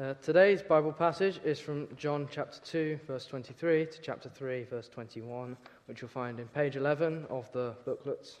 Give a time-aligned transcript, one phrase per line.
[0.00, 4.88] Uh, today's Bible passage is from John chapter 2, verse 23 to chapter 3, verse
[4.88, 8.38] 21, which you'll find in page 11 of the booklets.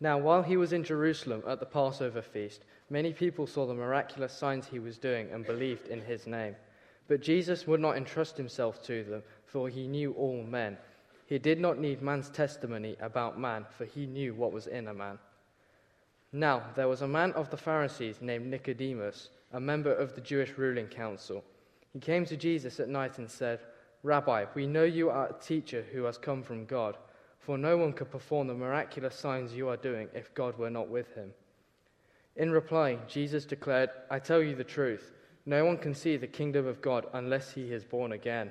[0.00, 4.32] Now, while he was in Jerusalem at the Passover feast, many people saw the miraculous
[4.32, 6.56] signs he was doing and believed in his name.
[7.08, 10.78] But Jesus would not entrust himself to them, for he knew all men.
[11.26, 14.94] He did not need man's testimony about man, for he knew what was in a
[14.94, 15.18] man.
[16.32, 20.58] Now, there was a man of the Pharisees named Nicodemus, a member of the Jewish
[20.58, 21.44] ruling council.
[21.92, 23.60] He came to Jesus at night and said,
[24.02, 26.98] Rabbi, we know you are a teacher who has come from God,
[27.38, 30.88] for no one could perform the miraculous signs you are doing if God were not
[30.88, 31.32] with him.
[32.36, 35.12] In reply, Jesus declared, I tell you the truth.
[35.46, 38.50] No one can see the kingdom of God unless he is born again.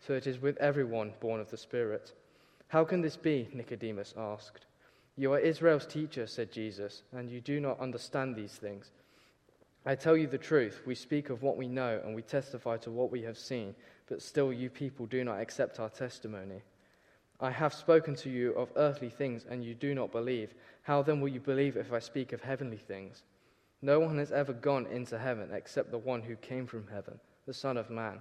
[0.00, 2.12] So it is with everyone born of the Spirit.
[2.68, 3.48] How can this be?
[3.52, 4.66] Nicodemus asked.
[5.16, 8.90] You are Israel's teacher, said Jesus, and you do not understand these things.
[9.84, 12.90] I tell you the truth, we speak of what we know and we testify to
[12.90, 13.74] what we have seen,
[14.08, 16.62] but still you people do not accept our testimony.
[17.40, 20.54] I have spoken to you of earthly things and you do not believe.
[20.82, 23.22] How then will you believe if I speak of heavenly things?
[23.80, 27.54] No one has ever gone into heaven except the one who came from heaven, the
[27.54, 28.20] Son of Man.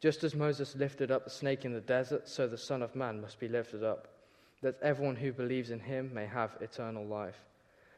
[0.00, 3.20] Just as Moses lifted up the snake in the desert, so the Son of Man
[3.20, 4.08] must be lifted up,
[4.62, 7.44] that everyone who believes in him may have eternal life.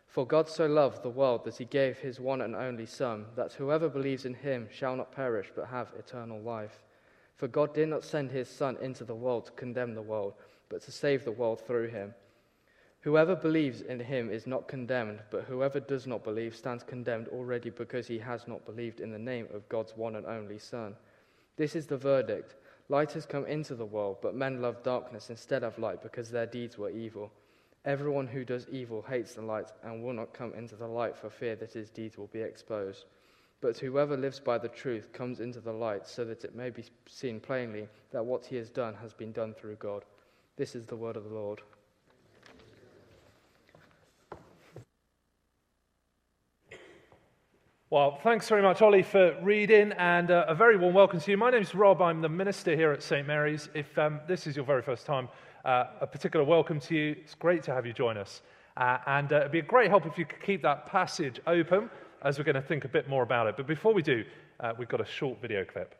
[0.06, 3.52] For God so loved the world that he gave his one and only Son, that
[3.52, 6.82] whoever believes in him shall not perish but have eternal life.
[7.36, 10.34] For God did not send his Son into the world to condemn the world,
[10.68, 12.14] but to save the world through him.
[13.02, 17.70] Whoever believes in him is not condemned, but whoever does not believe stands condemned already
[17.70, 20.96] because he has not believed in the name of God's one and only Son.
[21.56, 22.54] This is the verdict
[22.90, 26.44] Light has come into the world, but men love darkness instead of light because their
[26.46, 27.30] deeds were evil.
[27.84, 31.30] Everyone who does evil hates the light and will not come into the light for
[31.30, 33.04] fear that his deeds will be exposed.
[33.60, 36.82] But whoever lives by the truth comes into the light so that it may be
[37.06, 40.04] seen plainly that what he has done has been done through God.
[40.56, 41.62] This is the word of the Lord.
[47.92, 51.36] Well, thanks very much, Ollie, for reading, and uh, a very warm welcome to you.
[51.36, 52.00] My name is Rob.
[52.00, 53.26] I'm the minister here at St.
[53.26, 53.68] Mary's.
[53.74, 55.28] If um, this is your very first time,
[55.64, 57.16] uh, a particular welcome to you.
[57.20, 58.42] It's great to have you join us.
[58.76, 61.90] Uh, and uh, it'd be a great help if you could keep that passage open
[62.22, 63.56] as we're going to think a bit more about it.
[63.56, 64.24] But before we do,
[64.60, 65.99] uh, we've got a short video clip.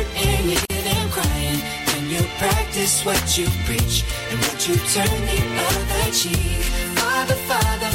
[2.81, 6.63] practice what you preach, and what you turn the other cheek.
[6.97, 7.91] Father, Father,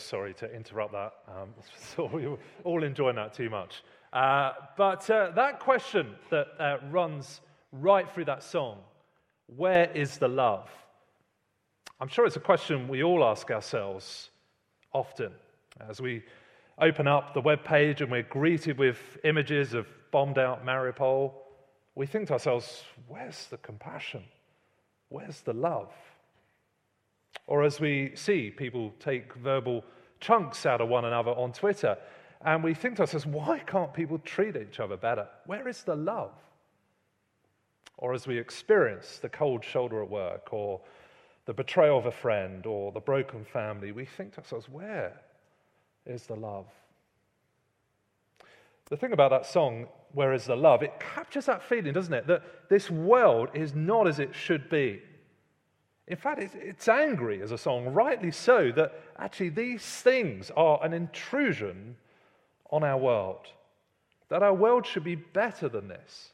[0.00, 1.12] sorry to interrupt that.
[1.28, 1.50] Um,
[1.96, 3.82] so we were all enjoying that too much.
[4.12, 7.40] Uh, but uh, that question that uh, runs
[7.72, 8.78] right through that song
[9.56, 10.70] where is the love?
[12.00, 14.30] I'm sure it's a question we all ask ourselves
[14.92, 15.32] often
[15.88, 16.22] as we
[16.78, 21.32] open up the web page and we're greeted with images of bombed out Mariupol.
[21.96, 24.22] We think to ourselves, where's the compassion?
[25.10, 25.92] where's the love?
[27.50, 29.84] Or as we see people take verbal
[30.20, 31.98] chunks out of one another on Twitter,
[32.42, 35.26] and we think to ourselves, why can't people treat each other better?
[35.46, 36.30] Where is the love?
[37.98, 40.80] Or as we experience the cold shoulder at work, or
[41.46, 45.20] the betrayal of a friend, or the broken family, we think to ourselves, where
[46.06, 46.66] is the love?
[48.90, 52.28] The thing about that song, Where is the Love, it captures that feeling, doesn't it?
[52.28, 55.02] That this world is not as it should be.
[56.10, 60.92] In fact, it's, angry as a song, rightly so, that actually these things are an
[60.92, 61.94] intrusion
[62.72, 63.46] on our world.
[64.28, 66.30] That our world should be better than this.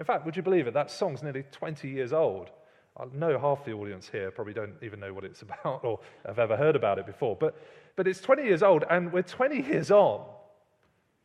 [0.00, 0.74] In fact, would you believe it?
[0.74, 2.50] That song's nearly 20 years old.
[2.96, 6.40] I know half the audience here probably don't even know what it's about or have
[6.40, 7.36] ever heard about it before.
[7.36, 7.56] But,
[7.94, 10.26] but it's 20 years old, and we're 20 years on.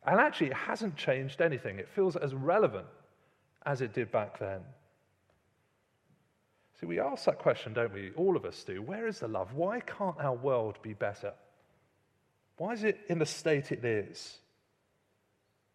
[0.06, 1.80] And actually, it hasn't changed anything.
[1.80, 2.86] It feels as relevant
[3.64, 4.60] as it did back then.
[6.80, 8.12] See, we ask that question, don't we?
[8.16, 8.82] All of us do.
[8.82, 9.54] Where is the love?
[9.54, 11.32] Why can't our world be better?
[12.58, 14.38] Why is it in the state it is?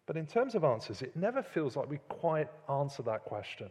[0.06, 3.68] But in terms of answers, it never feels like we quite answer that question.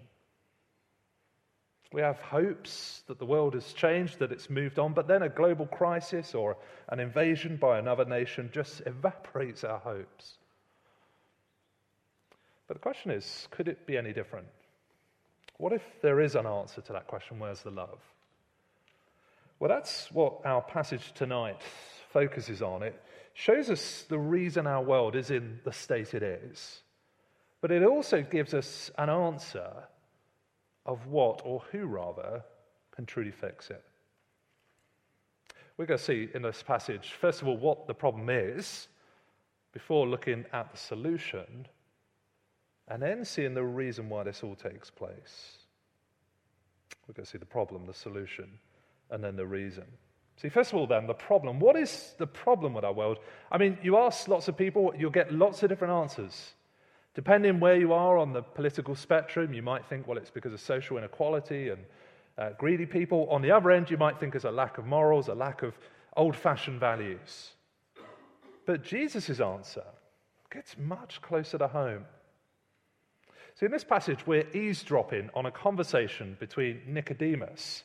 [1.94, 5.30] We have hopes that the world has changed, that it's moved on, but then a
[5.30, 6.56] global crisis or
[6.88, 10.38] an invasion by another nation just evaporates our hopes.
[12.68, 14.48] But the question is could it be any different?
[15.62, 18.00] What if there is an answer to that question where's the love?
[19.60, 21.62] Well, that's what our passage tonight
[22.10, 22.82] focuses on.
[22.82, 23.00] It
[23.36, 26.82] shows us the reason our world is in the state it is,
[27.62, 29.72] but it also gives us an answer
[30.88, 32.42] of what, or who rather,
[32.96, 33.84] can truly fix it.
[35.78, 38.88] We're going to see in this passage, first of all, what the problem is
[39.74, 41.68] before looking at the solution
[42.88, 45.58] and then seeing the reason why this all takes place.
[47.08, 48.50] We're going to see the problem, the solution,
[49.10, 49.86] and then the reason.
[50.38, 51.60] See, first of all, then, the problem.
[51.60, 53.20] What is the problem with our world?
[53.52, 56.54] I mean, you ask lots of people, you'll get lots of different answers.
[57.14, 60.62] Depending where you are on the political spectrum, you might think, well, it's because of
[60.62, 61.84] social inequality and
[62.38, 63.28] uh, greedy people.
[63.30, 65.78] On the other end, you might think it's a lack of morals, a lack of
[66.16, 67.52] old fashioned values.
[68.66, 69.84] But Jesus' answer
[70.50, 72.06] gets much closer to home.
[73.56, 77.84] So, in this passage, we're eavesdropping on a conversation between Nicodemus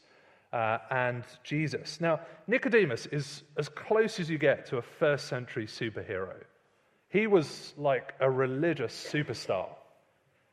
[0.53, 2.01] uh, and Jesus.
[2.01, 6.35] Now, Nicodemus is as close as you get to a first century superhero.
[7.09, 9.69] He was like a religious superstar.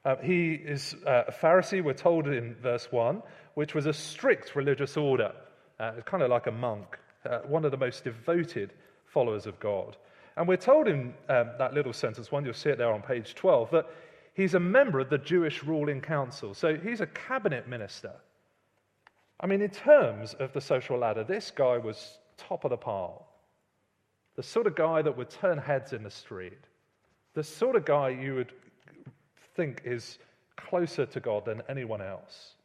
[0.06, 3.21] Uh, he is uh, a Pharisee, we're told in verse 1,
[3.54, 5.31] which was a strict religious order,
[5.80, 7.00] uh, kind of like a monk,
[7.30, 8.74] uh, one of the most devoted
[9.06, 9.95] followers of God.
[10.36, 13.36] And we're told in um, that little sentence, one you'll see it there on page
[13.36, 13.86] 12, that
[14.33, 18.13] He's a member of the Jewish ruling council, so he's a cabinet minister.
[19.39, 23.27] I mean, in terms of the social ladder, this guy was top of the pile.
[24.35, 26.57] The sort of guy that would turn heads in the street.
[27.35, 28.53] The sort of guy you would
[29.56, 30.18] think is
[30.56, 32.56] closer to God than anyone else.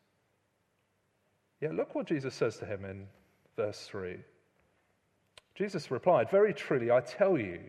[1.61, 3.07] Yet look what Jesus says to him in
[3.57, 4.17] verse 3.
[5.55, 7.61] Jesus replied, Very truly, I tell you,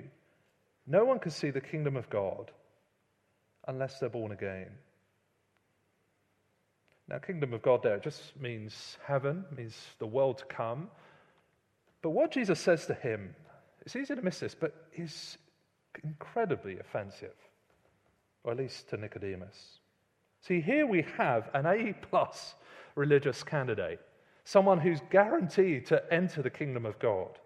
[0.88, 2.52] no one can see the kingdom of God
[3.70, 4.68] unless they're born again.
[7.08, 10.90] Now, kingdom of God there just means heaven, means the world to come.
[12.02, 13.36] But what Jesus says to him,
[13.82, 15.38] it's easy to miss this, but is
[16.04, 17.36] incredibly offensive,
[18.44, 19.80] or at least to Nicodemus.
[20.42, 22.56] See, here we have an A plus
[22.96, 24.00] religious candidate,
[24.46, 27.38] someone who's guaranteed to enter the kingdom of God.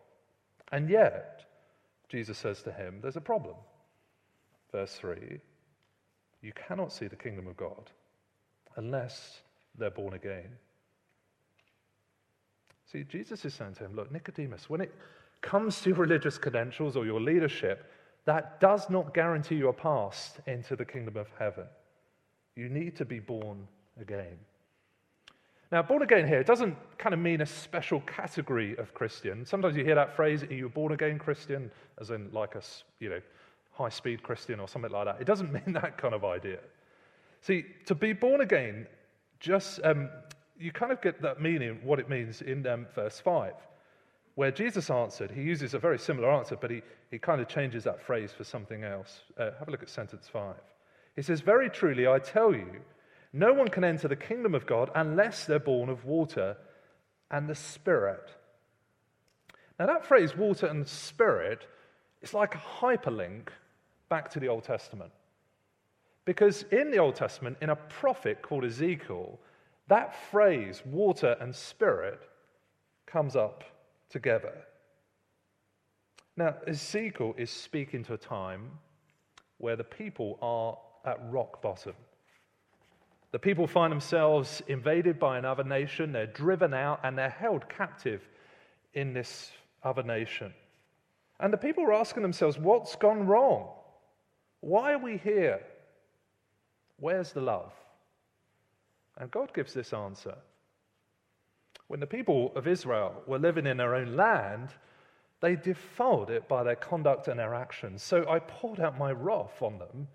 [0.71, 1.45] And yet,
[2.07, 3.55] Jesus says to him, there's a problem.
[4.71, 5.41] Verse 3
[6.43, 7.89] you cannot see the kingdom of God
[8.75, 9.41] unless
[9.77, 10.49] they're born again.
[12.91, 14.93] See, Jesus is saying to him, Look, Nicodemus, when it
[15.41, 17.89] comes to religious credentials or your leadership,
[18.25, 21.65] that does not guarantee you a pass into the kingdom of heaven.
[22.55, 23.67] You need to be born
[23.99, 24.37] again.
[25.71, 29.43] Now, born again here doesn't kind of mean a special category of Christian.
[29.43, 31.71] Sometimes you hear that phrase, are you a born again Christian?
[31.99, 32.61] As in, like a,
[32.99, 33.21] you know,
[33.73, 35.21] high speed Christian or something like that.
[35.21, 36.59] It doesn't mean that kind of idea.
[37.41, 38.87] See, to be born again,
[39.39, 40.09] just um,
[40.57, 43.53] you kind of get that meaning, what it means in um, verse 5,
[44.35, 45.31] where Jesus answered.
[45.31, 48.43] He uses a very similar answer, but he, he kind of changes that phrase for
[48.43, 49.21] something else.
[49.37, 50.55] Uh, have a look at sentence 5.
[51.15, 52.81] He says, Very truly, I tell you,
[53.33, 56.55] no one can enter the kingdom of God unless they're born of water
[57.29, 58.29] and the Spirit.
[59.79, 61.67] Now, that phrase, water and spirit,
[62.21, 63.49] is like a hyperlink
[64.13, 65.11] back to the Old Testament.
[66.23, 69.39] Because in the Old Testament, in a prophet called Ezekiel,
[69.87, 72.21] That phrase, water and spirit,
[73.07, 73.63] comes up
[74.11, 74.53] together.
[76.37, 78.69] Now, Ezekiel is speaking to a time
[79.57, 80.77] where the people are
[81.11, 81.95] at rock bottom.
[83.31, 88.21] The people find themselves invaded by another nation, they're driven out, and they're held captive
[88.93, 89.51] in this
[89.81, 90.53] other nation.
[91.39, 93.69] And the people are asking themselves, What's gone wrong?
[94.63, 95.59] Why are we here?
[96.97, 97.73] Where's the love?
[99.17, 100.35] And God gives this answer.
[101.87, 104.69] When the people of Israel were living in their own land,
[105.41, 108.03] they defiled it by their conduct and their actions.
[108.03, 110.07] So I poured out my wrath on them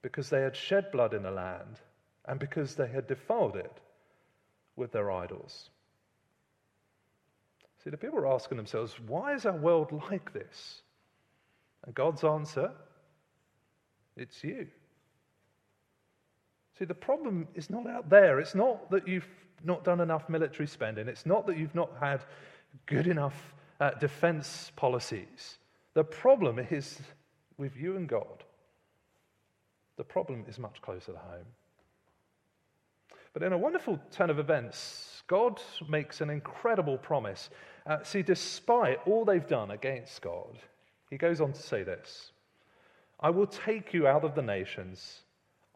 [0.00, 1.80] because they had shed blood in the land
[2.24, 3.80] and because they had defiled it
[4.76, 5.70] with their idols.
[7.82, 10.82] See, the people are asking themselves, why is our world like this?
[11.84, 12.70] And God's answer,
[14.16, 14.66] it's you.
[16.78, 18.38] See, the problem is not out there.
[18.38, 19.28] It's not that you've
[19.64, 21.08] not done enough military spending.
[21.08, 22.22] It's not that you've not had
[22.84, 25.58] good enough uh, defense policies.
[25.94, 26.98] The problem is
[27.56, 28.44] with you and God.
[29.96, 31.46] The problem is much closer to home.
[33.32, 37.50] But in a wonderful turn of events, God makes an incredible promise.
[37.86, 40.58] Uh, see, despite all they've done against God,
[41.10, 42.32] he goes on to say this
[43.20, 45.22] I will take you out of the nations,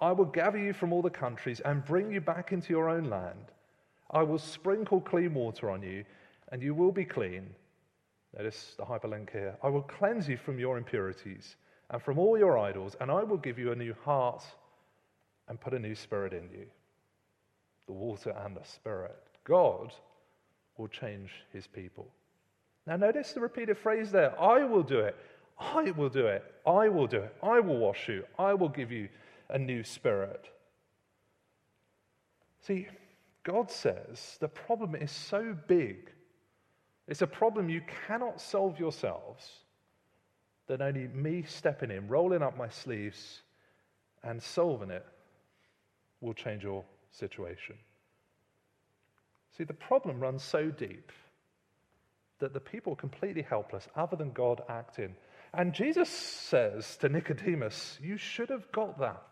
[0.00, 3.04] I will gather you from all the countries and bring you back into your own
[3.04, 3.52] land.
[4.11, 6.04] I will sprinkle clean water on you,
[6.50, 7.54] and you will be clean.
[8.37, 9.56] Notice the hyperlink here.
[9.62, 11.56] I will cleanse you from your impurities
[11.90, 14.44] and from all your idols, and I will give you a new heart
[15.49, 16.66] and put a new spirit in you
[17.87, 19.18] the water and the spirit.
[19.42, 19.92] God
[20.76, 22.06] will change his people.
[22.87, 25.16] Now, notice the repeated phrase there I will do it.
[25.61, 26.43] I will do it.
[26.67, 27.37] I will do it.
[27.43, 28.25] I will wash you.
[28.38, 29.09] I will give you
[29.50, 30.49] a new spirit.
[32.62, 32.88] See,
[33.43, 36.11] God says the problem is so big,
[37.09, 39.49] it's a problem you cannot solve yourselves,
[40.67, 43.43] that only me stepping in, rolling up my sleeves,
[44.23, 45.05] and solving it
[46.21, 47.76] will change your situation.
[49.57, 51.11] See, the problem runs so deep
[52.38, 55.17] that the people are completely helpless, other than God acting.
[55.52, 59.23] And Jesus says to Nicodemus, You should have got that.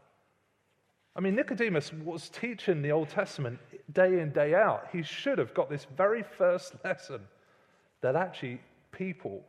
[1.14, 3.58] I mean, Nicodemus was teaching the Old Testament
[3.92, 4.88] day in, day out.
[4.92, 7.20] He should have got this very first lesson
[8.00, 8.60] that actually
[8.92, 9.44] people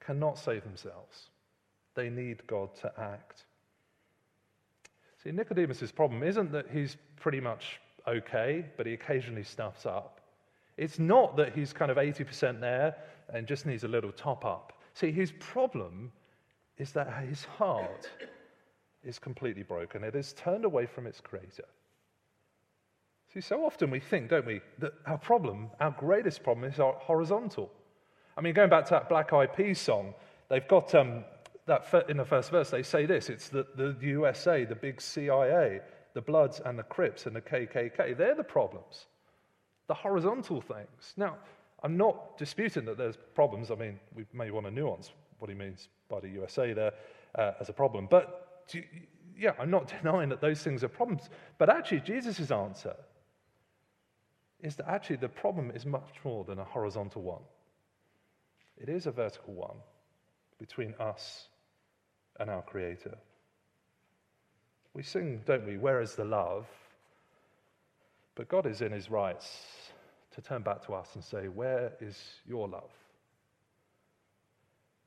[0.00, 1.28] cannot save themselves,
[1.94, 3.44] they need God to act.
[5.22, 7.78] See, Nicodemus' problem isn't that he's pretty much
[8.08, 10.20] okay, but he occasionally stuffs up.
[10.78, 12.96] It's not that he's kind of 80% there
[13.28, 14.72] and just needs a little top up.
[14.94, 16.12] See, his problem
[16.78, 18.08] is that his heart
[19.04, 20.04] is completely broken.
[20.04, 21.64] It is turned away from its creator.
[23.32, 27.70] See, so often we think, don't we, that our problem, our greatest problem, is horizontal.
[28.36, 30.14] I mean, going back to that Black Eyed Peas song,
[30.48, 31.24] they've got um,
[31.66, 35.80] that in the first verse, they say this it's the, the USA, the big CIA,
[36.14, 38.16] the Bloods and the Crips and the KKK.
[38.16, 39.06] They're the problems,
[39.86, 41.14] the horizontal things.
[41.16, 41.36] Now,
[41.82, 43.70] I'm not disputing that there's problems.
[43.70, 46.92] I mean, we may want to nuance what he means by the USA there
[47.36, 48.06] uh, as a problem.
[48.10, 48.84] But you,
[49.36, 51.30] yeah, I'm not denying that those things are problems.
[51.58, 52.94] But actually, Jesus' answer
[54.62, 57.42] is that actually the problem is much more than a horizontal one,
[58.76, 59.76] it is a vertical one
[60.58, 61.48] between us
[62.38, 63.16] and our Creator.
[64.92, 65.78] We sing, don't we?
[65.78, 66.66] Where is the love?
[68.34, 69.89] But God is in his rights
[70.34, 72.90] to turn back to us and say, Where is your love?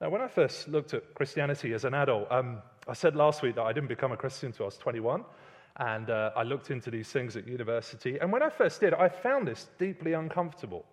[0.02, 3.56] Now, when I first looked at Christianity as an adult, um, I said last week
[3.56, 5.24] that I didn't become a Christian until I was 21.
[5.78, 8.20] And uh, I looked into these things at university.
[8.20, 10.86] And when I first did, I found this deeply uncomfortable.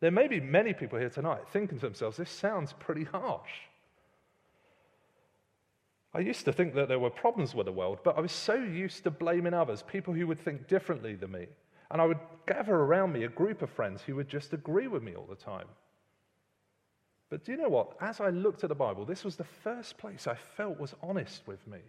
[0.00, 3.50] There may be many people here tonight thinking to themselves, this sounds pretty harsh.
[6.14, 8.54] I used to think that there were problems with the world, but I was so
[8.54, 11.46] used to blaming others, people who would think differently than me.
[11.90, 15.02] And I would gather around me a group of friends who would just agree with
[15.02, 15.66] me all the time.
[17.30, 17.96] But do you know what?
[18.00, 21.46] As I looked at the Bible, this was the first place I felt was honest
[21.46, 21.80] with me.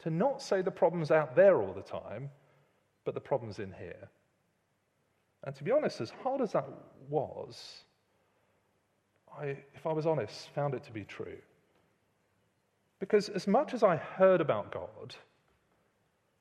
[0.00, 2.30] To not say the problem's out there all the time,
[3.04, 4.08] but the problem's in here.
[5.44, 6.68] And to be honest, as hard as that
[7.08, 7.84] was,
[9.38, 11.38] I, if I was honest, found it to be true.
[12.98, 15.14] Because as much as I heard about God,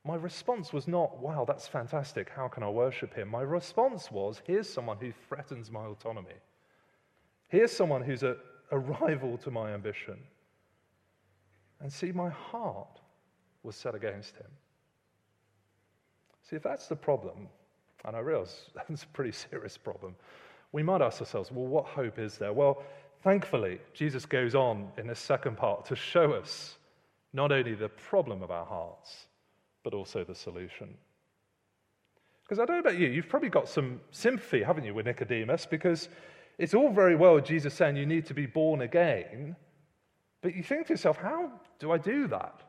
[0.09, 3.27] my response was not, wow, that's fantastic, how can I worship him?
[3.27, 6.39] My response was, here's someone who threatens my autonomy.
[7.47, 8.35] Here's someone who's a,
[8.71, 10.17] a rival to my ambition.
[11.79, 13.01] And see, my heart
[13.61, 14.49] was set against him.
[16.41, 17.47] See, if that's the problem,
[18.03, 20.15] and I realize that's a pretty serious problem,
[20.71, 22.51] we might ask ourselves, well, what hope is there?
[22.51, 22.81] Well,
[23.21, 26.77] thankfully, Jesus goes on in this second part to show us
[27.31, 29.27] not only the problem of our hearts,
[29.89, 30.87] but also the solution.
[32.43, 35.65] Because I don't know about you, you've probably got some sympathy, haven't you, with Nicodemus?
[35.65, 36.09] Because
[36.59, 39.55] it's all very well Jesus saying you need to be born again,
[40.41, 42.61] but you think to yourself, how do I do that?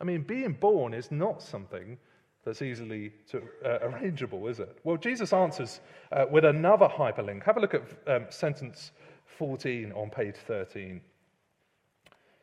[0.00, 1.96] I mean, being born is not something
[2.44, 4.78] that's easily to, uh, arrangeable, is it?
[4.84, 5.80] Well, Jesus answers
[6.12, 7.42] uh, with another hyperlink.
[7.44, 8.92] Have a look at um, sentence
[9.38, 11.00] 14 on page 13.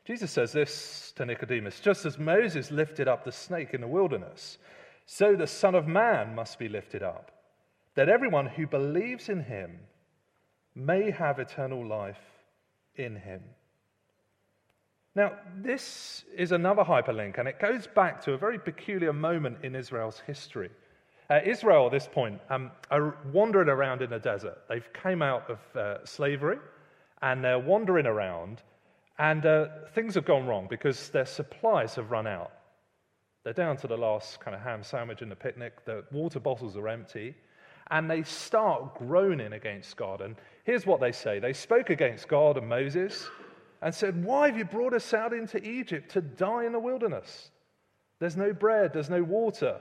[0.05, 4.57] Jesus says this to Nicodemus just as Moses lifted up the snake in the wilderness,
[5.05, 7.31] so the Son of Man must be lifted up,
[7.95, 9.79] that everyone who believes in him
[10.75, 12.19] may have eternal life
[12.95, 13.41] in him.
[15.15, 19.73] Now, this is another hyperlink, and it goes back to a very peculiar moment in
[19.73, 20.69] Israel's history.
[21.29, 24.57] Uh, Israel, at this point, um, are wandering around in the desert.
[24.67, 26.57] They've came out of uh, slavery,
[27.21, 28.61] and they're wandering around,
[29.17, 32.51] and uh, things have gone wrong because their supplies have run out.
[33.43, 35.85] They're down to the last kind of ham sandwich in the picnic.
[35.85, 37.35] The water bottles are empty.
[37.91, 40.21] And they start groaning against God.
[40.21, 43.29] And here's what they say They spoke against God and Moses
[43.81, 47.51] and said, Why have you brought us out into Egypt to die in the wilderness?
[48.19, 49.79] There's no bread, there's no water.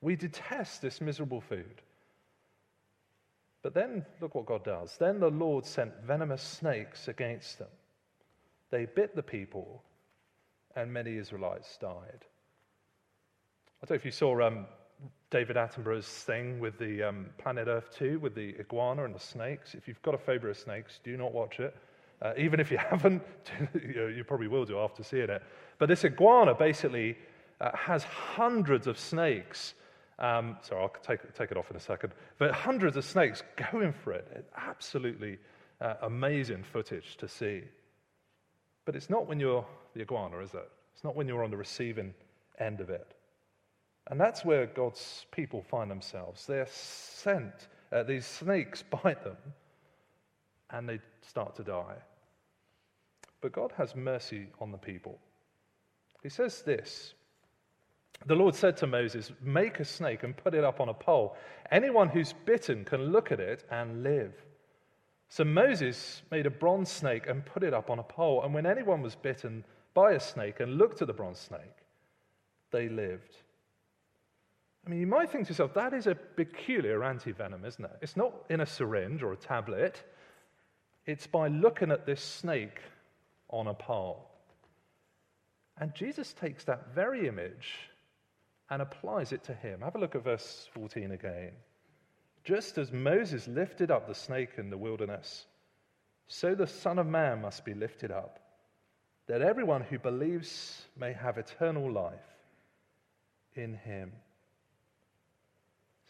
[0.00, 1.82] We detest this miserable food.
[3.62, 4.96] But then look what God does.
[4.98, 7.68] Then the Lord sent venomous snakes against them.
[8.72, 9.82] They bit the people,
[10.74, 12.24] and many Israelites died.
[13.82, 14.64] I don't know if you saw um,
[15.30, 19.74] David Attenborough's thing with the um, Planet Earth 2, with the iguana and the snakes.
[19.74, 21.76] If you've got a phobia of snakes, do not watch it.
[22.22, 23.22] Uh, even if you haven't,
[23.74, 25.42] you, probably will do after seeing it.
[25.78, 27.18] But this iguana basically
[27.60, 29.74] uh, has hundreds of snakes.
[30.18, 32.14] Um, sorry, I'll take, take it off in a second.
[32.38, 34.48] But hundreds of snakes going for it.
[34.56, 35.36] Absolutely
[35.82, 37.64] uh, amazing footage to see.
[38.84, 39.64] But it's not when you're
[39.94, 40.70] the iguana, is it?
[40.94, 42.14] It's not when you're on the receiving
[42.58, 43.14] end of it.
[44.08, 46.46] And that's where God's people find themselves.
[46.46, 49.36] They're sent, uh, these snakes bite them,
[50.70, 51.96] and they start to die.
[53.40, 55.18] But God has mercy on the people.
[56.22, 57.14] He says this
[58.26, 61.36] The Lord said to Moses, Make a snake and put it up on a pole.
[61.70, 64.34] Anyone who's bitten can look at it and live.
[65.32, 68.42] So Moses made a bronze snake and put it up on a pole.
[68.42, 69.64] And when anyone was bitten
[69.94, 71.86] by a snake and looked at the bronze snake,
[72.70, 73.38] they lived.
[74.86, 77.96] I mean, you might think to yourself, that is a peculiar antivenom, isn't it?
[78.02, 80.02] It's not in a syringe or a tablet,
[81.06, 82.80] it's by looking at this snake
[83.48, 84.28] on a pole.
[85.78, 87.88] And Jesus takes that very image
[88.68, 89.80] and applies it to him.
[89.80, 91.52] Have a look at verse 14 again.
[92.44, 95.46] Just as Moses lifted up the snake in the wilderness,
[96.26, 98.40] so the Son of Man must be lifted up,
[99.26, 102.18] that everyone who believes may have eternal life
[103.54, 104.12] in him.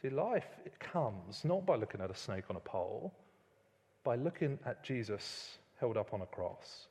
[0.00, 3.12] See, life it comes not by looking at a snake on a pole,
[4.04, 6.86] by looking at Jesus held up on a cross.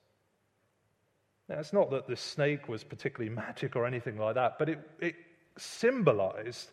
[1.49, 4.79] Now, it's not that the snake was particularly magic or anything like that, but it,
[4.99, 5.15] it
[5.57, 6.71] symbolized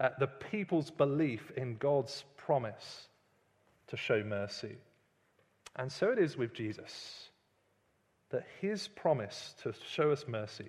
[0.00, 3.06] uh, the people's belief in God's promise
[3.88, 4.76] to show mercy.
[5.76, 7.28] And so it is with Jesus
[8.30, 10.68] that his promise to show us mercy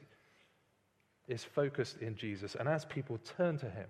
[1.28, 2.56] is focused in Jesus.
[2.56, 3.88] And as people turn to him,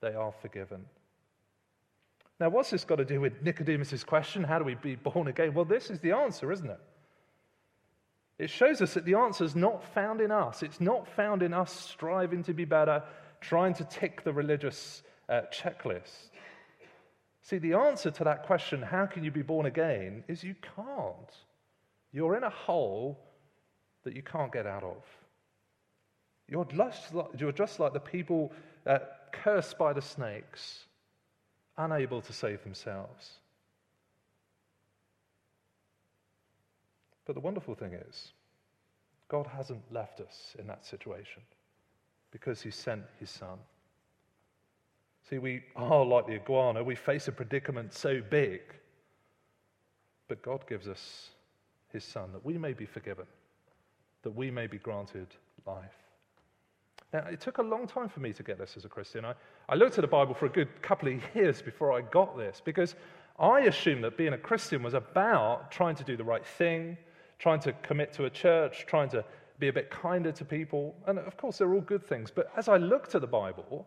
[0.00, 0.84] they are forgiven.
[2.38, 4.44] Now, what's this got to do with Nicodemus' question?
[4.44, 5.54] How do we be born again?
[5.54, 6.80] Well, this is the answer, isn't it?
[8.38, 10.62] It shows us that the answer is not found in us.
[10.62, 13.04] It's not found in us striving to be better,
[13.42, 16.30] trying to tick the religious uh, checklist.
[17.42, 21.34] See, the answer to that question, how can you be born again, is you can't.
[22.12, 23.18] You're in a hole
[24.04, 25.02] that you can't get out of.
[26.48, 28.52] You're just like, you're just like the people
[28.86, 28.98] uh,
[29.32, 30.84] cursed by the snakes,
[31.76, 33.38] unable to save themselves.
[37.24, 38.32] But the wonderful thing is,
[39.28, 41.42] God hasn't left us in that situation
[42.32, 43.58] because He sent His Son.
[45.28, 48.60] See, we are like the iguana, we face a predicament so big,
[50.26, 51.30] but God gives us
[51.92, 53.26] His Son that we may be forgiven,
[54.22, 55.28] that we may be granted
[55.66, 56.02] life.
[57.12, 59.24] Now, it took a long time for me to get this as a Christian.
[59.24, 59.34] I,
[59.68, 62.62] I looked at the Bible for a good couple of years before I got this
[62.64, 62.94] because
[63.38, 66.96] I assumed that being a Christian was about trying to do the right thing,
[67.38, 69.24] trying to commit to a church, trying to
[69.62, 70.96] be a bit kinder to people.
[71.06, 72.32] And of course, they're all good things.
[72.34, 73.86] But as I looked at the Bible,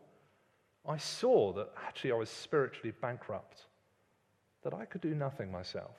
[0.87, 3.65] I saw that actually I was spiritually bankrupt,
[4.63, 5.97] that I could do nothing myself.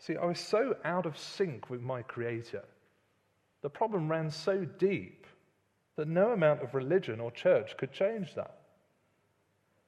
[0.00, 2.64] See, I was so out of sync with my Creator.
[3.62, 5.26] The problem ran so deep
[5.94, 8.58] that no amount of religion or church could change that.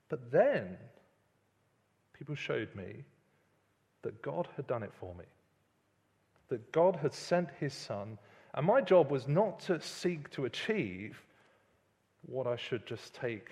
[0.08, 0.76] But then,
[2.12, 3.02] people showed me
[4.02, 5.24] that God had done it for me
[6.52, 8.18] that God had sent his son,
[8.52, 11.24] and my job was not to seek to achieve
[12.26, 13.48] what I should just take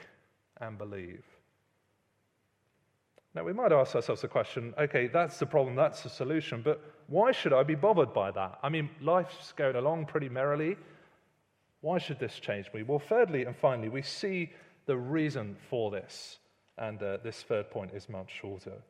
[0.61, 1.25] and believe.
[3.35, 6.79] Now, we might ask ourselves the question okay, that's the problem, that's the solution, but
[7.07, 8.59] why should I be bothered by that?
[8.63, 10.77] I mean, life's going along pretty merrily.
[11.81, 12.83] Why should this change me?
[12.83, 14.53] Well, thirdly and finally, we see
[14.85, 16.39] the reason for this,
[16.77, 18.83] and uh, this third point is much shorter.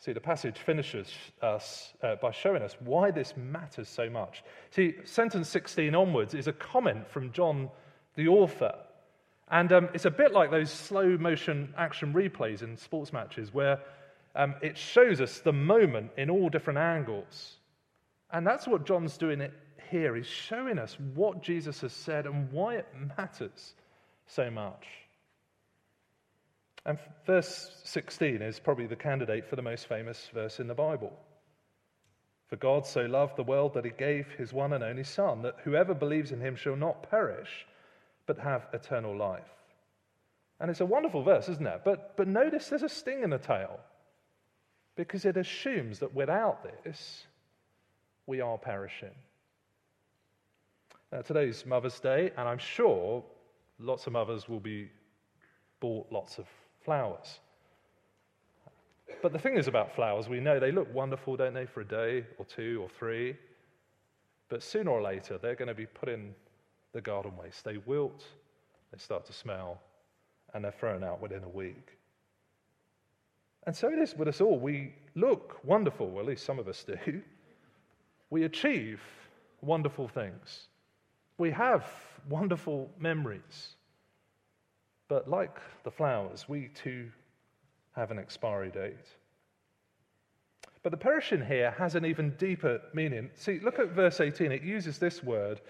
[0.00, 4.44] See, the passage finishes us uh, by showing us why this matters so much.
[4.70, 7.68] See, sentence 16 onwards is a comment from John,
[8.14, 8.74] the author.
[9.50, 13.80] And um, it's a bit like those slow motion action replays in sports matches where
[14.36, 17.56] um, it shows us the moment in all different angles.
[18.30, 19.52] And that's what John's doing it
[19.90, 20.14] here.
[20.14, 23.74] He's showing us what Jesus has said and why it matters
[24.26, 24.86] so much.
[26.88, 31.12] And verse 16 is probably the candidate for the most famous verse in the Bible.
[32.46, 35.56] For God so loved the world that he gave his one and only Son, that
[35.64, 37.66] whoever believes in him shall not perish,
[38.24, 39.52] but have eternal life.
[40.60, 41.82] And it's a wonderful verse, isn't it?
[41.84, 43.78] But, but notice there's a sting in the tail,
[44.96, 47.26] because it assumes that without this,
[48.26, 49.14] we are perishing.
[51.12, 53.22] Now, today's Mother's Day, and I'm sure
[53.78, 54.88] lots of mothers will be
[55.80, 56.46] bought lots of
[56.88, 57.40] flowers.
[59.20, 61.84] But the thing is about flowers, we know they look wonderful, don't they, for a
[61.84, 63.36] day or two or three.
[64.48, 66.34] But sooner or later, they're going to be put in
[66.94, 67.62] the garden waste.
[67.62, 68.24] They wilt,
[68.90, 69.82] they start to smell,
[70.54, 71.98] and they're thrown out within a week.
[73.66, 74.58] And so it is with us all.
[74.58, 77.22] We look wonderful, well, at least some of us do.
[78.30, 79.00] We achieve
[79.62, 80.68] wonderful things.
[81.38, 81.86] We have
[82.28, 83.76] wonderful memories.
[85.08, 87.10] But like the flowers, we too
[87.92, 89.16] have an expiry date.
[90.82, 93.30] But the perishing here has an even deeper meaning.
[93.34, 94.52] See, look at verse 18.
[94.52, 95.60] It uses this word,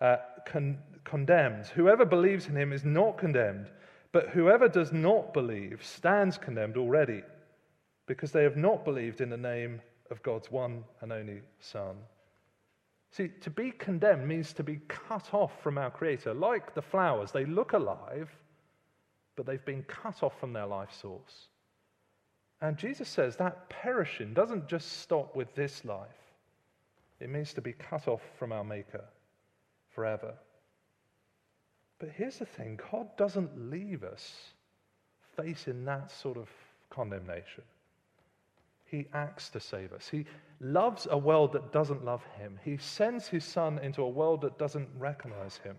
[0.00, 1.66] uh, con- condemned.
[1.66, 3.70] Whoever believes in him is not condemned,
[4.12, 7.22] but whoever does not believe stands condemned already,
[8.06, 9.80] because they have not believed in the name
[10.10, 11.96] of God's one and only Son.
[13.12, 16.34] See, to be condemned means to be cut off from our Creator.
[16.34, 18.28] Like the flowers, they look alive,
[19.36, 21.48] but they've been cut off from their life source.
[22.60, 26.08] And Jesus says that perishing doesn't just stop with this life,
[27.20, 29.04] it means to be cut off from our Maker
[29.94, 30.34] forever.
[31.98, 34.52] But here's the thing God doesn't leave us
[35.36, 36.48] facing that sort of
[36.90, 37.64] condemnation.
[38.84, 40.08] He acts to save us.
[40.08, 40.26] He
[40.60, 42.58] loves a world that doesn't love him.
[42.64, 45.76] He sends his son into a world that doesn't recognize him.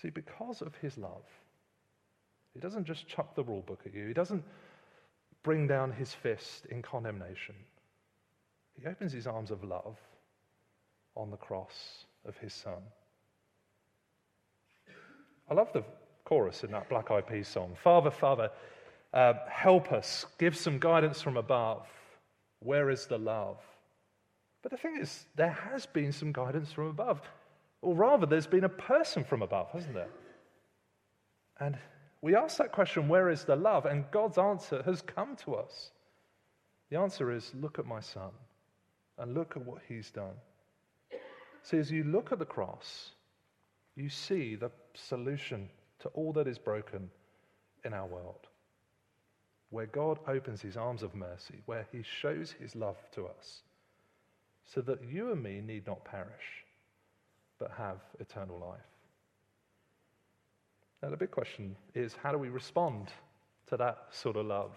[0.00, 1.24] See, because of his love,
[2.54, 4.44] he doesn't just chuck the rule book at you, he doesn't
[5.42, 7.54] bring down his fist in condemnation.
[8.80, 9.96] He opens his arms of love
[11.16, 12.82] on the cross of his son.
[15.50, 15.84] I love the
[16.24, 18.50] chorus in that Black Eyed Peas song Father, Father,
[19.12, 21.86] uh, help us, give some guidance from above.
[22.60, 23.58] Where is the love?
[24.62, 27.22] But the thing is, there has been some guidance from above.
[27.82, 30.10] Or rather, there's been a person from above, hasn't there?
[31.58, 31.78] And
[32.22, 33.86] we ask that question, where is the love?
[33.86, 35.90] And God's answer has come to us.
[36.90, 38.30] The answer is, look at my son
[39.18, 40.34] and look at what he's done.
[41.62, 43.12] See, as you look at the cross,
[43.96, 45.68] you see the solution
[46.00, 47.10] to all that is broken
[47.84, 48.48] in our world.
[49.70, 53.62] Where God opens his arms of mercy, where he shows his love to us,
[54.66, 56.64] so that you and me need not perish,
[57.58, 58.80] but have eternal life.
[61.02, 63.08] Now, the big question is how do we respond
[63.68, 64.72] to that sort of love?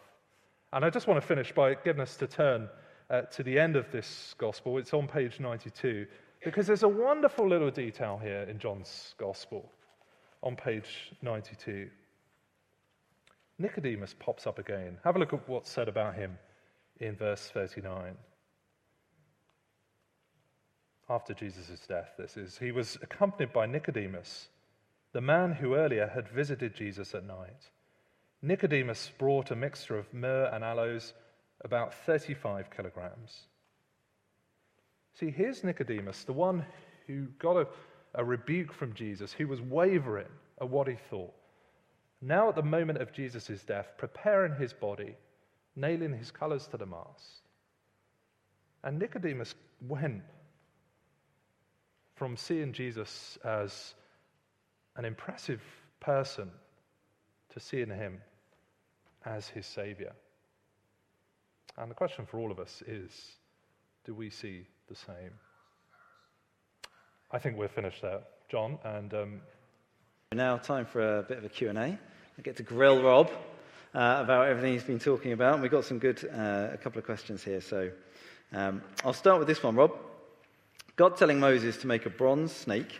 [0.71, 2.69] And I just want to finish by getting us to turn
[3.09, 4.77] uh, to the end of this gospel.
[4.77, 6.07] It's on page 92,
[6.43, 9.69] because there's a wonderful little detail here in John's gospel
[10.41, 11.89] on page 92.
[13.59, 14.97] Nicodemus pops up again.
[15.03, 16.37] Have a look at what's said about him
[16.99, 18.15] in verse 39.
[21.09, 24.47] After Jesus' death, this is, he was accompanied by Nicodemus
[25.13, 27.69] the man who earlier had visited Jesus at night.
[28.41, 31.13] Nicodemus brought a mixture of myrrh and aloes,
[31.63, 33.43] about 35 kilograms.
[35.13, 36.65] See, here's Nicodemus, the one
[37.07, 37.67] who got a,
[38.15, 40.27] a rebuke from Jesus, who was wavering
[40.59, 41.33] at what he thought.
[42.19, 45.15] Now, at the moment of Jesus' death, preparing his body,
[45.75, 47.43] nailing his colors to the mast.
[48.83, 49.53] And Nicodemus
[49.87, 50.23] went
[52.15, 53.93] from seeing Jesus as
[54.95, 55.61] an impressive
[55.99, 56.51] person
[57.53, 58.21] to see in him
[59.25, 60.13] as his Savior.
[61.77, 63.11] And the question for all of us is
[64.05, 65.31] do we see the same?
[67.31, 69.41] I think we're finished there, John, and um,
[70.33, 71.73] now time for a bit of a Q&A.
[71.73, 71.97] I
[72.43, 73.31] get to grill Rob
[73.95, 75.53] uh, about everything he's been talking about.
[75.53, 77.61] And we've got some good, uh, a couple of questions here.
[77.61, 77.91] So
[78.51, 79.95] um, I'll start with this one, Rob.
[80.95, 82.99] God telling Moses to make a bronze snake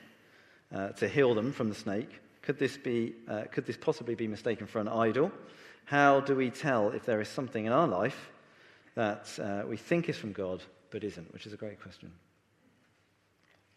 [0.74, 2.20] uh, to heal them from the snake.
[2.42, 5.32] Could this, be, uh, could this possibly be mistaken for an idol?
[5.86, 8.32] How do we tell if there is something in our life
[8.96, 11.32] that uh, we think is from God but isn't?
[11.34, 12.12] Which is a great question.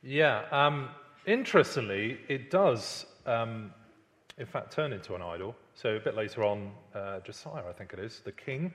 [0.02, 0.44] Yeah.
[0.50, 0.88] Um,
[1.26, 3.72] interestingly, it does, um,
[4.38, 5.56] in fact, turn into an idol.
[5.74, 8.72] So a bit later on, uh, Josiah, I think it is, the king,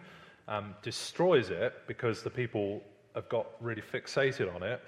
[0.48, 2.82] um, destroys it because the people
[3.16, 4.82] have got really fixated on it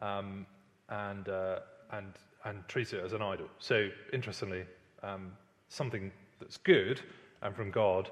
[0.00, 0.46] um,
[0.88, 1.60] and, uh,
[1.92, 2.12] and,
[2.48, 3.46] and treat it as an idol.
[3.58, 4.64] So interestingly,
[5.02, 5.32] um,
[5.68, 7.00] something that's good
[7.42, 8.10] and from God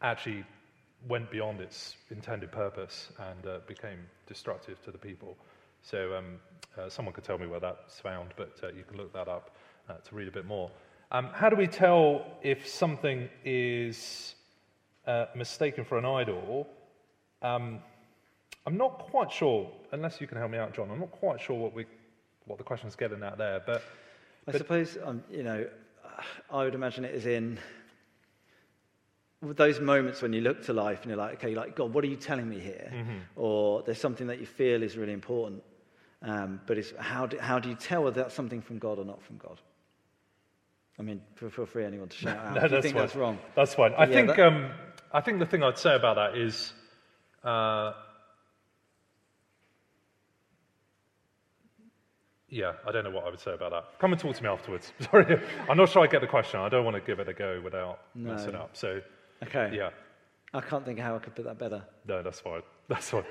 [0.00, 0.44] actually
[1.06, 5.36] went beyond its intended purpose and uh, became destructive to the people.
[5.82, 6.40] So um,
[6.76, 9.56] uh, someone could tell me where that's found, but uh, you can look that up
[9.88, 10.70] uh, to read a bit more.
[11.12, 14.34] Um, how do we tell if something is
[15.06, 16.66] uh, mistaken for an idol?
[17.42, 17.80] Um,
[18.66, 20.90] I'm not quite sure, unless you can help me out, John.
[20.90, 21.86] I'm not quite sure what we,
[22.48, 23.82] what the question's getting at there, but.
[24.46, 25.66] I suppose, um, you know,
[26.50, 27.58] I would imagine it is in
[29.42, 32.08] those moments when you look to life and you're like, okay, like, God, what are
[32.08, 32.90] you telling me here?
[32.92, 33.16] Mm-hmm.
[33.36, 35.62] Or there's something that you feel is really important.
[36.22, 39.04] Um, but it's how do, how do you tell whether that's something from God or
[39.04, 39.60] not from God?
[40.98, 42.54] I mean, feel free anyone to shout out.
[42.54, 43.02] no, do you think fine.
[43.04, 43.38] that's wrong?
[43.54, 43.94] That's fine.
[43.94, 44.40] I, yeah, think, that...
[44.40, 44.70] um,
[45.12, 46.72] I think the thing I'd say about that is
[47.44, 47.92] uh,
[52.50, 53.98] yeah, I don't know what I would say about that.
[53.98, 54.92] Come and talk to me afterwards.
[55.00, 56.60] Sorry, I'm not sure I get the question.
[56.60, 58.32] I don't want to give it a go without no.
[58.32, 58.70] messing up.
[58.76, 59.00] So,
[59.42, 59.90] okay, yeah,
[60.54, 61.82] I can't think how I could put that better.
[62.06, 62.62] No, that's fine.
[62.88, 63.24] That's fine.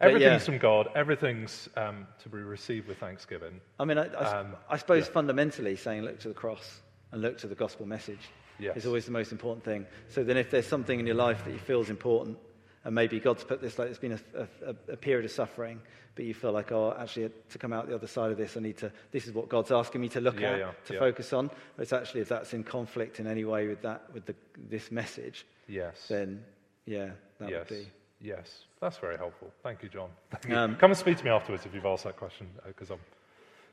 [0.00, 0.38] Everything's yeah.
[0.38, 0.88] from God.
[0.94, 3.60] Everything's um, to be received with thanksgiving.
[3.78, 5.12] I mean, I, I, um, I suppose yeah.
[5.12, 6.80] fundamentally saying look to the cross
[7.12, 8.76] and look to the gospel message yes.
[8.78, 9.86] is always the most important thing.
[10.08, 12.38] So then, if there's something in your life that you feel is important,
[12.84, 15.80] and maybe God's put this like it's been a, a, a, period of suffering,
[16.14, 18.60] but you feel like, oh, actually, to come out the other side of this, I
[18.60, 18.92] need to.
[19.12, 20.98] This is what God's asking me to look yeah, at, yeah, to yeah.
[20.98, 21.48] focus on.
[21.76, 24.34] But it's actually if that's in conflict in any way with that, with the,
[24.68, 26.42] this message, yes, then
[26.86, 27.70] yeah, that yes.
[27.70, 27.88] would be.
[28.20, 29.50] Yes, that's very helpful.
[29.62, 30.08] Thank you, John.
[30.30, 30.56] Thank you.
[30.56, 33.00] Um, Come and speak to me afterwards if you've asked that question, because uh, I'm.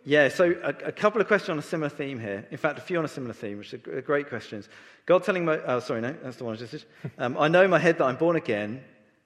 [0.06, 2.48] Yeah, so a, a, couple of questions on a similar theme here.
[2.52, 4.70] In fact, a few on a similar theme, which are great questions.
[5.06, 6.86] God telling Mo- oh, sorry, no, that's the one I just did.
[7.18, 8.82] Um, I know in my head that I'm born again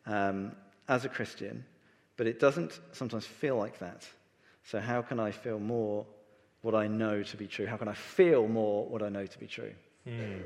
[0.05, 0.53] um,
[0.87, 1.65] as a Christian,
[2.17, 4.07] but it doesn't sometimes feel like that.
[4.63, 6.05] So, how can I feel more
[6.61, 7.65] what I know to be true?
[7.65, 9.73] How can I feel more what I know to be true?
[10.07, 10.43] Mm.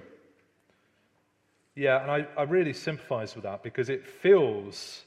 [1.75, 5.03] Yeah, and I, I really sympathize with that because it feels,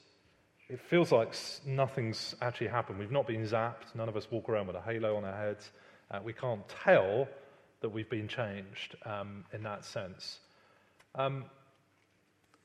[0.69, 1.35] it feels like
[1.67, 3.01] nothing's actually happened.
[3.01, 3.95] We've not been zapped.
[3.95, 5.73] None of us walk around with a halo on our heads.
[6.13, 7.27] Uh, we can't tell
[7.81, 10.39] that we've been changed um, in that sense.
[11.17, 11.47] Um,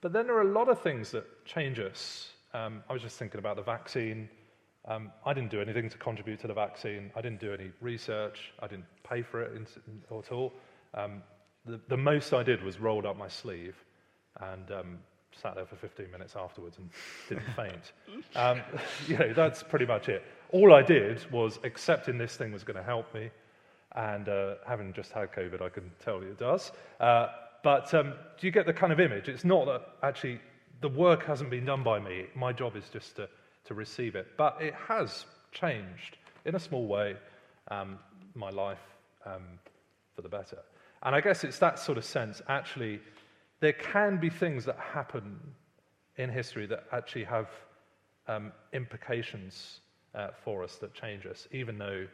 [0.06, 2.30] but then there are a lot of things that change us.
[2.54, 4.30] Um, I was just thinking about the vaccine.
[4.88, 7.10] Um, I didn't do anything to contribute to the vaccine.
[7.16, 8.54] I didn't do any research.
[8.60, 10.54] I didn't pay for it in, in, at all.
[10.94, 11.24] Um,
[11.66, 13.76] the, the, most I did was rolled up my sleeve
[14.42, 15.00] and um,
[15.32, 16.92] sat there for 15 minutes afterwards and
[17.28, 17.94] didn't faint.
[18.36, 18.62] Um,
[19.08, 20.24] you know, that's pretty much it.
[20.52, 23.32] All I did was accepting this thing was going to help me,
[23.96, 26.72] and uh, having just had COVID, I can tell you it does.
[27.00, 27.30] Uh,
[27.66, 29.28] but um, do you get the kind of image?
[29.28, 30.40] It's not that actually
[30.82, 32.28] the work hasn't been done by me.
[32.36, 33.28] My job is just to,
[33.64, 34.28] to receive it.
[34.38, 37.16] But it has changed in a small way
[37.72, 37.98] um,
[38.36, 38.86] my life
[39.26, 39.42] um,
[40.16, 40.60] for the better.
[41.02, 43.00] And I guess it's that sort of sense, actually,
[43.62, 45.40] there can be things that happen
[46.18, 47.50] in history that actually have
[48.28, 49.80] um, implications
[50.14, 52.06] uh, for us that change us, even though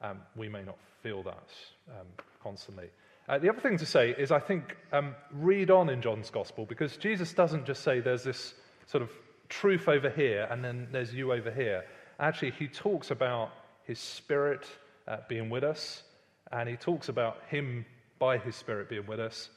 [0.00, 1.50] um, we may not feel that
[1.88, 2.08] um,
[2.42, 2.88] constantly.
[3.28, 6.66] Uh, the other thing to say is, I think, um, read on in John's gospel
[6.66, 8.54] because Jesus doesn't just say there's this
[8.86, 9.10] sort of
[9.48, 11.84] truth over here and then there's you over here.
[12.18, 13.50] Actually, he talks about
[13.84, 14.66] his spirit
[15.06, 16.02] uh, being with us
[16.50, 17.84] and he talks about him
[18.18, 19.50] by his spirit being with us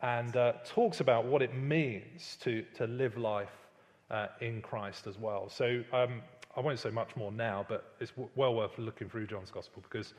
[0.00, 3.52] and uh, talks about what it means to, to live life
[4.10, 5.48] uh, in Christ as well.
[5.48, 6.22] So um,
[6.56, 9.82] I won't say much more now, but it's w- well worth looking through John's Gospel
[9.82, 10.14] because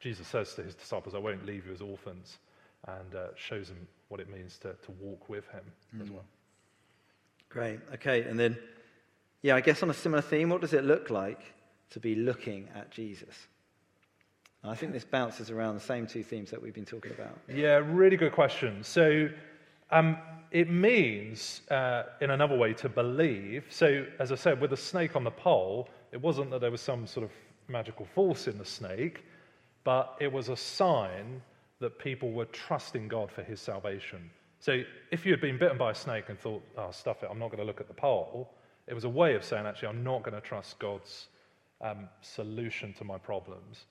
[0.00, 2.38] Jesus says to his disciples, I won't leave you as orphans,
[2.86, 5.64] and uh, shows them what it means to, to walk with him
[6.00, 6.24] as well.
[7.48, 7.80] Great.
[7.94, 8.22] Okay.
[8.22, 8.56] And then,
[9.42, 11.40] yeah, I guess on a similar theme, what does it look like
[11.90, 13.48] to be looking at Jesus?
[14.62, 17.38] And I think this bounces around the same two themes that we've been talking about.
[17.48, 18.82] Yeah, really good question.
[18.82, 19.28] So
[19.90, 20.18] um,
[20.50, 23.66] it means, uh, in another way, to believe.
[23.70, 26.80] So, as I said, with the snake on the pole, it wasn't that there was
[26.80, 27.30] some sort of
[27.68, 29.24] magical force in the snake,
[29.84, 31.42] but it was a sign
[31.80, 34.30] that people were trusting God for his salvation.
[34.60, 37.38] So, if you had been bitten by a snake and thought, oh, stuff it, I'm
[37.38, 38.50] not going to look at the pole,
[38.88, 41.28] it was a way of saying, actually, I'm not going to trust God's
[41.80, 43.84] um, solution to my problems.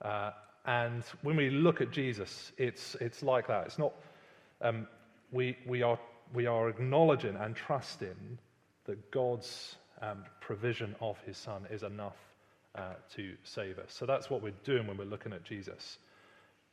[0.00, 0.30] Uh,
[0.64, 3.66] and when we look at Jesus, it's, it's like that.
[3.66, 3.92] It's not,
[4.62, 4.86] um,
[5.32, 5.98] we, we, are,
[6.32, 8.38] we are acknowledging and trusting
[8.84, 12.16] that God's um, provision of his son is enough
[12.76, 13.92] uh, to save us.
[13.92, 15.98] So that's what we're doing when we're looking at Jesus.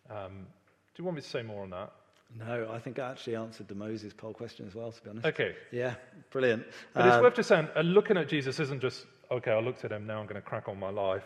[0.10, 0.48] Um,
[0.96, 1.92] do you want me to say more on that?
[2.38, 5.26] No, I think I actually answered the Moses poll question as well, to be honest.
[5.28, 5.56] Okay.
[5.72, 5.96] Yeah,
[6.32, 6.66] brilliant.
[6.94, 9.86] But it's Um, worth just saying, uh, looking at Jesus isn't just, okay, I looked
[9.86, 11.26] at him, now I'm going to crack on my life.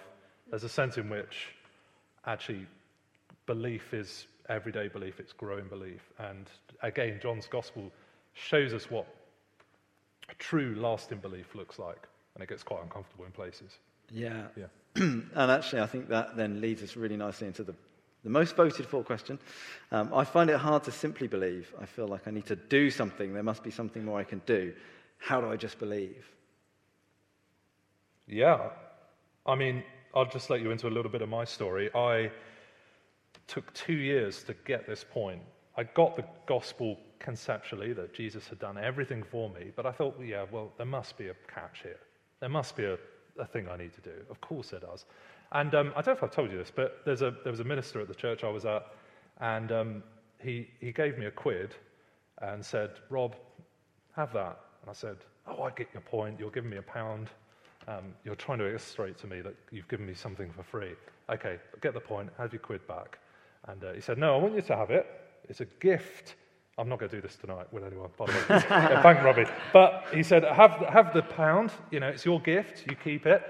[0.49, 1.53] There's a sense in which
[2.25, 2.67] actually
[3.45, 6.01] belief is everyday belief, it's growing belief.
[6.19, 6.49] And
[6.81, 7.91] again, John's gospel
[8.33, 9.07] shows us what
[10.39, 12.07] true lasting belief looks like.
[12.35, 13.79] And it gets quite uncomfortable in places.
[14.11, 14.47] Yeah.
[14.55, 14.65] Yeah.
[14.95, 17.75] and actually, I think that then leads us really nicely into the,
[18.23, 19.39] the most voted for question.
[19.91, 21.73] Um, I find it hard to simply believe.
[21.79, 23.33] I feel like I need to do something.
[23.33, 24.73] There must be something more I can do.
[25.17, 26.25] How do I just believe?
[28.27, 28.69] Yeah.
[29.45, 31.93] I mean, I'll just let you into a little bit of my story.
[31.93, 32.31] I
[33.47, 35.41] took two years to get this point.
[35.77, 40.19] I got the gospel conceptually that Jesus had done everything for me, but I thought,
[40.23, 41.99] yeah, well, there must be a catch here.
[42.39, 42.97] There must be a,
[43.39, 44.15] a thing I need to do.
[44.29, 45.05] Of course there does.
[45.51, 47.63] And um, I don't know if I've told you this, but a, there was a
[47.65, 48.85] minister at the church I was at,
[49.39, 50.03] and um,
[50.39, 51.73] he, he gave me a quid
[52.41, 53.35] and said, Rob,
[54.15, 54.59] have that.
[54.81, 56.39] And I said, Oh, I get your point.
[56.39, 57.29] You're giving me a pound.
[57.87, 60.93] Um, you're trying to illustrate to me that you've given me something for free.
[61.29, 62.29] Okay, get the point.
[62.37, 63.19] Have your quid back.
[63.67, 65.07] And uh, he said, No, I want you to have it.
[65.47, 66.35] It's a gift.
[66.79, 68.39] I'm not going to do this tonight with anyone, by the way.
[68.49, 69.45] Yeah, Thank Robbie.
[69.73, 71.71] But he said, have, have the pound.
[71.89, 72.85] You know, it's your gift.
[72.87, 73.41] You keep it.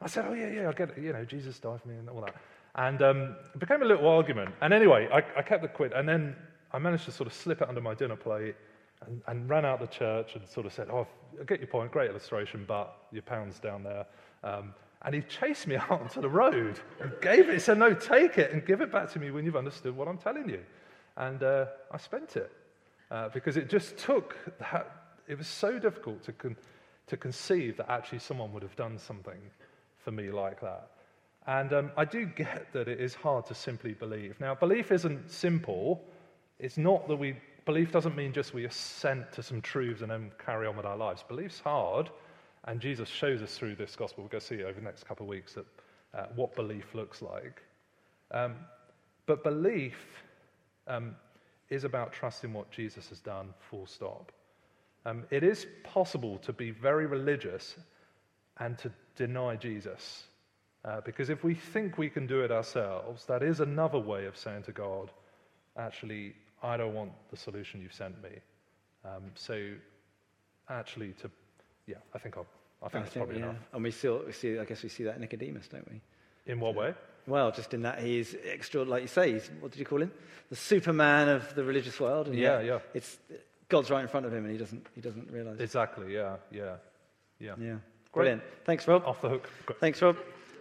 [0.00, 0.98] I said, Oh, yeah, yeah, I get it.
[0.98, 2.34] You know, Jesus died for me and all that.
[2.74, 4.54] And um, it became a little argument.
[4.62, 5.92] And anyway, I, I kept the quid.
[5.92, 6.34] And then
[6.72, 8.56] I managed to sort of slip it under my dinner plate
[9.06, 11.06] and, and ran out the church and sort of said, Oh,
[11.40, 14.06] I get your point, great illustration, but your pound's down there.
[14.42, 17.52] Um, and he chased me out onto the road and gave it.
[17.52, 20.08] He said, No, take it and give it back to me when you've understood what
[20.08, 20.62] I'm telling you.
[21.16, 22.50] And uh, I spent it
[23.12, 24.90] uh, because it just took that.
[25.28, 26.56] It was so difficult to, con-
[27.06, 29.38] to conceive that actually someone would have done something
[29.98, 30.90] for me like that.
[31.46, 34.40] And um, I do get that it is hard to simply believe.
[34.40, 36.02] Now, belief isn't simple.
[36.58, 40.32] It's not that we, belief doesn't mean just we assent to some truths and then
[40.44, 41.22] carry on with our lives.
[41.26, 42.10] Belief's hard,
[42.64, 44.24] and Jesus shows us through this gospel.
[44.24, 45.66] We're going to see over the next couple of weeks that,
[46.14, 47.62] uh, what belief looks like.
[48.30, 48.54] Um,
[49.26, 49.98] but belief
[50.86, 51.14] um,
[51.72, 54.30] is about trusting what Jesus has done, full stop.
[55.06, 57.74] Um, it is possible to be very religious
[58.58, 60.24] and to deny Jesus.
[60.84, 64.36] Uh, because if we think we can do it ourselves, that is another way of
[64.36, 65.10] saying to God,
[65.76, 68.30] actually, I don't want the solution you've sent me.
[69.04, 69.72] Um, so,
[70.68, 71.30] actually, to,
[71.86, 72.46] yeah, I think, I'll,
[72.82, 73.50] I think I that's think, probably yeah.
[73.50, 73.62] enough.
[73.72, 76.00] And we still we see, I guess we see that in Nicodemus, don't we?
[76.52, 76.94] In what way?
[77.26, 80.10] Well, just in that he's extra, like you say, he's, what did you call him?
[80.50, 82.26] The Superman of the religious world.
[82.28, 82.80] And Yeah, yeah.
[82.94, 83.18] It's
[83.68, 85.60] God's right in front of him, and he doesn't, he doesn't realize.
[85.60, 86.76] Exactly, yeah, yeah,
[87.38, 87.54] yeah.
[87.56, 87.80] yeah, Great.
[88.12, 88.42] brilliant.
[88.64, 89.04] Thanks, Rob.
[89.06, 89.48] Off the hook.
[89.66, 90.16] Go- Thanks, Rob.